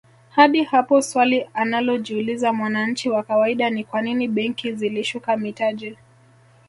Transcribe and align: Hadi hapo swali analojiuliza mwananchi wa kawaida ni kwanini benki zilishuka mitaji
Hadi 0.29 0.63
hapo 0.63 1.01
swali 1.01 1.49
analojiuliza 1.53 2.53
mwananchi 2.53 3.09
wa 3.09 3.23
kawaida 3.23 3.69
ni 3.69 3.83
kwanini 3.83 4.27
benki 4.27 4.73
zilishuka 4.73 5.37
mitaji 5.37 5.97